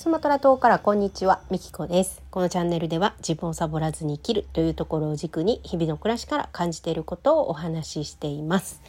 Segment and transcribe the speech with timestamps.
[0.00, 2.22] スマトラ島からこんにちは、みきこです。
[2.30, 8.80] このチャンネルでは自分をサボらずに生きるというところを軸に日々の暮らしから感じていることをお話ししています。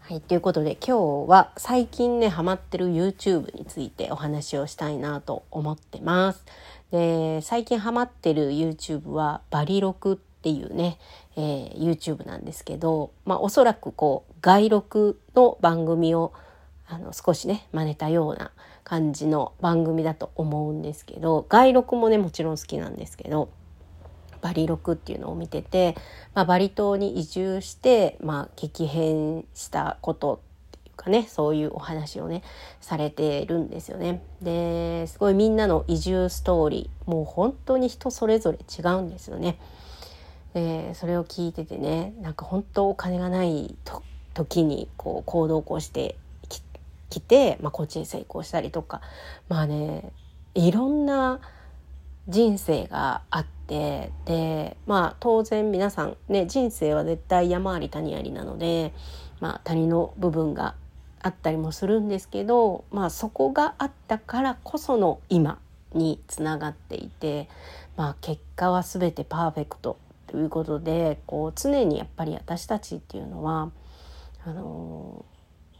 [0.00, 6.44] はい、ということで今日は最近ねハマってる YouTube についてお話をしたいなと思ってます。
[6.90, 10.98] で最近ハマってる YouTube はバリロクっていうね、
[11.36, 16.32] えー YouTube なんですけど、まあおそらくこう外録の番組を
[16.88, 18.50] あの少しね真似たような
[18.82, 23.50] 感じの番組だと思うんですけど外録もねもちろん好きなんですけど
[24.40, 25.94] バリ録っていうのを見てて、
[26.34, 30.40] まあ、バリ島に移住して、まあ、激変したこと
[30.78, 32.42] っていうかねそういうお話をね
[32.80, 34.22] されてるんですよね。
[34.42, 39.58] ですごいみんなの移住ストーリーもう本当に人それぞれ違うんですよね。
[40.54, 43.76] でそれを聞いててねなんか本当お金がない
[44.34, 46.16] 時にこう行動を起こして
[47.10, 49.02] きて、まあ、こっちに成功したりとか
[49.48, 50.12] まあね
[50.54, 51.40] いろんな
[52.28, 58.94] 人生があってでまあ当然皆さんね人生は絶対山あり谷ありなので、
[59.40, 60.74] まあ、谷の部分が
[61.22, 65.58] あったりもするんですけど、まあ、そこがあったからこその今
[65.92, 67.48] につながっていて、
[67.96, 69.98] まあ、結果は全てパーフェクト
[70.30, 73.72] ということでこう常にやっぱり私たちっていうのは
[74.44, 75.24] あの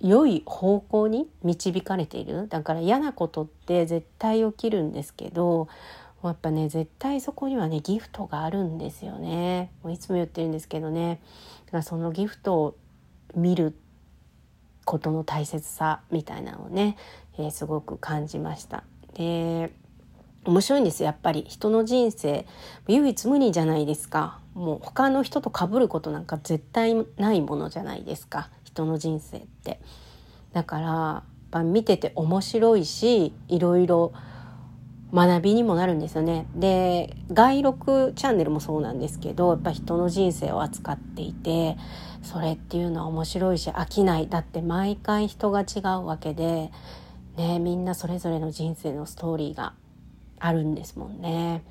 [0.00, 2.48] 良い方向に導かれている。
[2.48, 5.68] だから嫌なことって絶対起きるんですけど
[6.24, 9.70] やっぱね絶対そこにはねギフトがあるんですよね。
[9.82, 11.20] もういつも言ってるんですけどね。
[11.66, 12.76] だからそのギフトを
[13.34, 13.76] 見る
[14.86, 16.96] ことの大切さみたいなのをね、
[17.36, 18.84] えーすごく感じました。
[19.12, 19.70] で
[20.44, 21.44] 面白いんですやっぱり。
[21.48, 22.46] 人の人生
[22.86, 24.40] 唯一無二じゃないですか。
[24.54, 28.50] もう他の人と被ることなんか絶対ないものじゃないですか。
[28.64, 29.80] 人の人生って。
[30.52, 34.12] だからやっぱ見てて面白いしいろいろ
[35.12, 36.46] 学びにもなるんですよね。
[36.54, 41.76] で外録チャンネルもそうなんですけどやっぱ人の人生を扱っていて
[42.22, 44.28] それっていうのは面白いし飽きない。
[44.28, 46.70] だって毎回人が違うわけで、
[47.36, 49.72] ね、みんなそれぞれの人生のストーリーが
[50.40, 51.62] あるんですもんね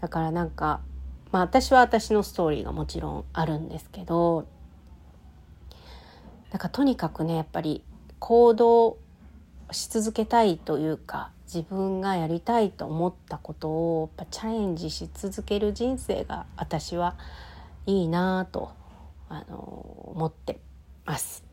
[0.00, 0.80] だからなんか
[1.30, 4.46] まあ私は私のストーリーがもちろんあるんですけど
[6.50, 7.82] なんかとにかくねやっぱり
[8.18, 8.98] 行動
[9.70, 17.16] し続けたいというか自分がやりたいと思ったことをやっぱチャレンジし続ける人生が私は
[17.86, 18.72] いいなぁと
[19.28, 19.56] あの
[20.14, 20.60] 思って
[21.04, 21.44] ます。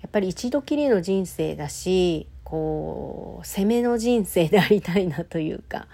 [0.00, 5.86] やっぱり一度きりの人生だしこう攻めの人生でありたいなというか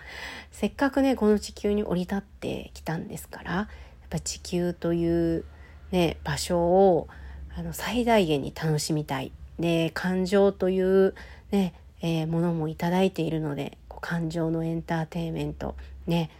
[0.52, 3.66] せっかくねこの地球に降り立ってきたんですからやっ
[4.08, 5.44] ぱ地球という、
[5.90, 7.08] ね、場所を
[7.56, 9.32] あの最大限に楽しみたい。
[9.58, 11.14] で感情という、
[11.52, 15.76] ねえーものもいいているのでこう感情のエンターテインメント
[16.06, 16.30] ね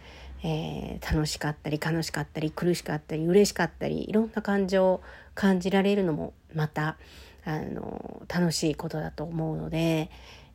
[0.43, 5.01] えー楽しかったり悲しかったり苦しかったり嬉しかったりいろんな感情を
[5.33, 6.97] 感じられるのもまた
[7.45, 10.09] あの楽しいことだと思うので、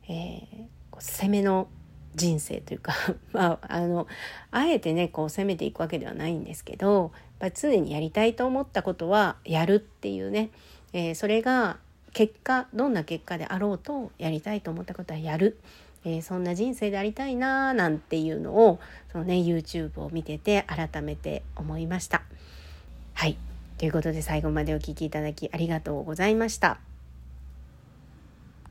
[0.07, 1.67] えー攻めの
[2.13, 2.93] 人生というか
[3.33, 4.05] まああの
[4.51, 10.51] あえてねこう攻めていくわけではないんですけどやっぱ常にやりたいと思ったことはやるっていうね、
[10.93, 11.77] えーそれが
[12.13, 15.59] 結果どんな結果であろうとやりたいと思ったことはやる。
[16.03, 18.79] えーそんな人生でありたいなーなんていうのを
[19.11, 22.21] そのね YouTube を見てて改めて思いました。
[23.13, 23.37] はい
[23.81, 26.90] ということで最後までお聴きいただきありがとうございました。